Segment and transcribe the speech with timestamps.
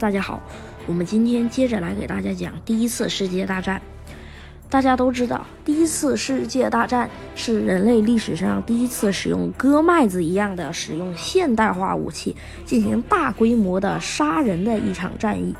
[0.00, 0.40] 大家好，
[0.86, 3.82] 我们今天接着来给大家讲第一次世界大战。
[4.70, 15.54] 大家都知道，第一次世界大战是人类历史上第一次使用割麦子一样的使用现代化武器进行大规模的杀人的一场战役。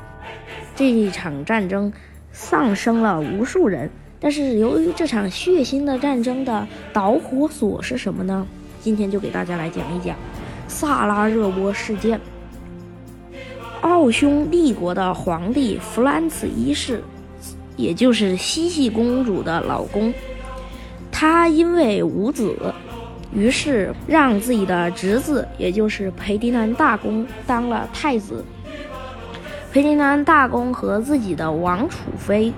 [0.75, 1.93] 这一场战争
[2.33, 8.47] 丧生了无数人，但是由于这场血腥的战争的导火索是什么呢？
[8.81, 10.17] 今天就给大家来讲一讲
[10.67, 12.19] 萨拉热窝事件。
[13.83, 17.03] 奥匈帝国的皇帝弗兰茨一世，
[17.77, 20.13] 也就是茜茜公主的老公，
[21.11, 22.55] 他因为无子，
[23.33, 28.45] 于是让自己的侄子，也就是裴迪南大公当了太子。
[29.73, 32.53] 裴迪南大公和自己的王储妃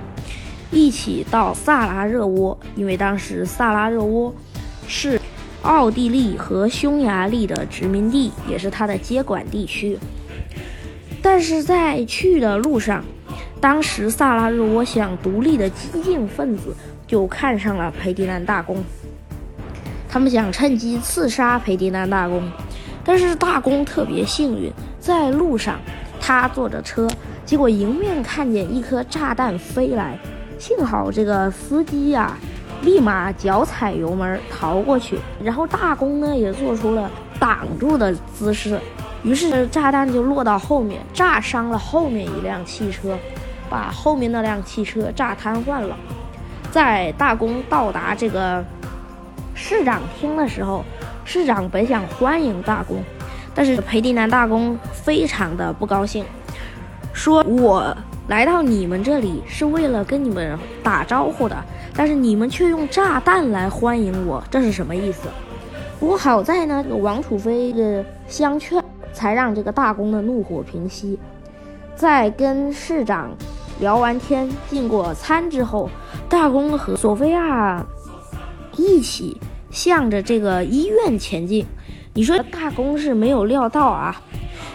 [0.71, 4.35] 一起到萨拉热窝，因为当时萨拉热窝
[4.89, 5.21] 是
[5.63, 9.97] 奥地利和匈牙利的殖民地，也是他的接管地区。
[11.23, 13.05] 但是在去的路上，
[13.61, 16.75] 当时萨拉热窝想独立的激进分子
[17.07, 18.83] 就看上了裴迪南大公，
[20.09, 22.43] 他们想趁机刺杀裴迪南大公。
[23.05, 25.79] 但是大公特别幸运，在路上
[26.21, 27.09] 他坐着车，
[27.45, 30.19] 结果迎面看见一颗炸弹飞来，
[30.59, 32.37] 幸好这个司机呀，
[32.83, 38.79] 立马脚踩油门逃过去，然后大公呢也做出了挡住的姿势。
[39.23, 43.17] 于是炸弹就落到后面，炸伤了后面一辆汽车，
[43.71, 45.97] 把后面那辆汽车炸瘫痪了。
[46.71, 48.65] 在大公到达这个
[49.55, 50.85] 市长厅的时候，
[51.25, 53.03] 市长本想欢迎大公，
[53.55, 56.25] 但是裴迪南大公非常的不高兴，
[57.13, 61.57] 说：“我来到你们这里是为了跟你们打招呼的，
[61.95, 65.29] 但是你们却用炸弹来欢迎我，这是什么意思？”
[66.01, 68.83] 不过好在呢，王楚飞的相劝。
[69.23, 71.17] 才让这个大公的怒火平息。
[71.95, 73.31] 在跟市长
[73.79, 75.89] 聊完天、进过餐之后，
[76.29, 77.87] 大公和索菲亚
[78.77, 79.41] 一起
[79.71, 81.65] 向着这个医院前进。
[82.15, 84.21] 你说大公是没有料到啊？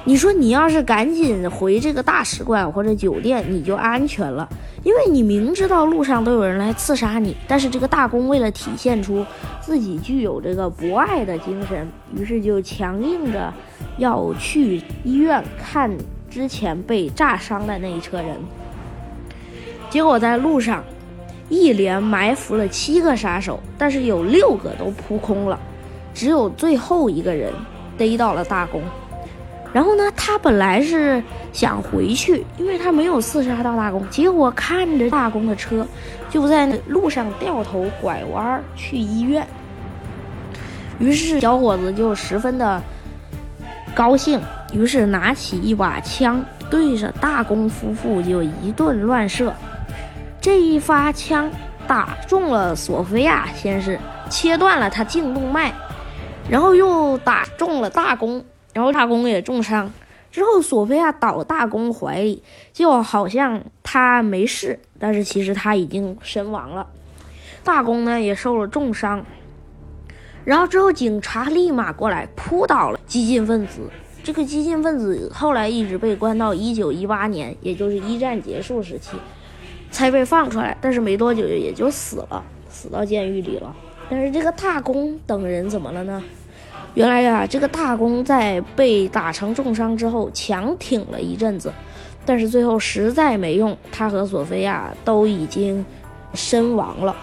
[0.07, 4.47] 你说你要是赶紧回这个大使馆或者酒店，你就安全了，
[4.81, 7.35] 因为你明知道路上都有人来刺杀你。
[7.45, 9.25] 但是这个大公为了体现出
[9.59, 11.85] 自己具有这个博爱的精神，
[12.15, 13.53] 于是就强硬着。
[13.97, 15.91] 要去医院看
[16.29, 18.37] 之前被炸伤的那一车人，
[19.89, 20.81] 结果在路上
[21.49, 25.59] 一连埋伏了七个杀手，但是有六个都扑空了，
[26.13, 27.51] 只有最后一个人
[27.97, 28.81] 逮到了大公。
[29.77, 31.21] 然后呢，他本来是
[31.53, 35.85] 想回去，因为他没有刺杀到大公，结果看着大公的车
[36.31, 39.45] 就在路上掉头拐弯去医院，
[40.97, 42.81] 于是小伙子就十分的。
[43.93, 44.41] 高兴，
[44.73, 49.53] 于是拿起一把枪，对着大公夫妇就一顿乱射。
[50.41, 51.51] 这一发枪
[51.87, 55.71] 打中了索菲亚，先是切断了他颈动脉，
[56.49, 58.43] 然后又打中了大公，
[58.77, 59.91] 然后大公也重伤。
[60.29, 66.85] 之后索菲亚倒大公怀里，就好像他没事，但是其实他已经身亡了。
[67.63, 69.25] 大公呢也受了重伤。
[70.45, 73.89] 然后之后，警察立马过来扑倒了激进分子。
[74.23, 79.17] 这个激进分子后来一直被关到一九一八年，也就是一战结束时期，
[79.89, 80.77] 才被放出来。
[80.79, 83.75] 但是没多久也就死了，死到监狱里了。
[84.07, 86.23] 但是这个大公等人怎么了呢？
[86.93, 91.71] 原来呀，这个大公在被打成重伤之后，强挺了一阵子，
[92.25, 95.85] 但是最后实在没用，他和索菲亚都已经
[96.33, 97.15] 身亡了。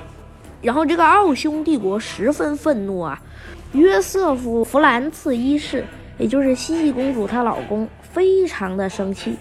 [0.62, 3.20] 然后这个奥匈帝国十分愤怒啊，
[3.72, 5.84] 约瑟夫·弗兰茨一世，
[6.18, 9.36] 也就是茜茜公主她老公，非常的生气，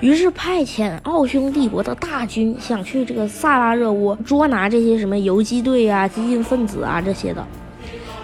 [0.00, 7.44] 于是派遣奥匈帝国的大军想去这个萨拉热窝捉拿这些什么游击队啊、激进分子啊这些的。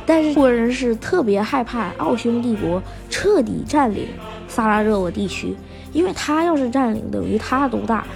[0.07, 4.07] 但是国人是特别害怕奥匈帝国彻底占领
[4.49, 5.55] 萨拉热窝地区，
[5.93, 8.07] 因为他要是占领，等于他独大。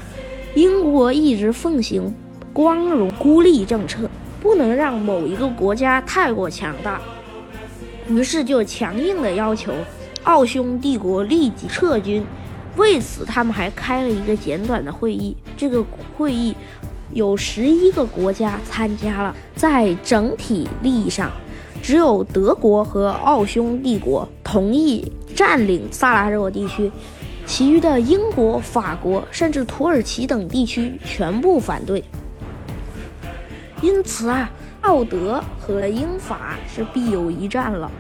[0.55, 2.15] 英国一直奉行
[2.53, 4.09] 光荣孤立政策。
[4.41, 7.01] 不能让某一个国家太过强大，
[8.09, 9.73] 于是就强硬的要求
[10.23, 12.25] 奥匈帝国立即撤军。
[12.77, 15.37] 为此，他们还开了一个简短的会议。
[15.57, 15.85] 这个
[16.17, 16.55] 会议
[17.13, 21.33] 有十一个国家参加了，在整体利益上，
[21.83, 26.91] 只有德国和奥匈帝国同意占领萨拉热窝地区，
[27.47, 32.05] 其余的英国、法国甚至土耳其等地区全部反对。
[33.81, 34.51] 因此啊，
[34.83, 37.91] 奥德和英法是必有一战了。